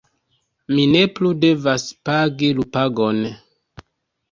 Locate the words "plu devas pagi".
1.17-2.51